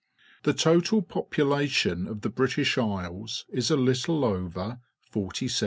[0.41, 4.79] The total population of the British Isles is a little over
[5.13, 5.59] 47,000,000.